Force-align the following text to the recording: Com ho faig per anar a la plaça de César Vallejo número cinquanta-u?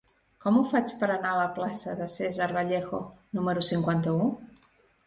Com 0.45 0.55
ho 0.59 0.63
faig 0.69 0.93
per 1.01 1.09
anar 1.15 1.33
a 1.33 1.39
la 1.41 1.45
plaça 1.59 1.95
de 2.01 2.09
César 2.17 2.51
Vallejo 2.57 3.05
número 3.41 3.69
cinquanta-u? 3.71 4.33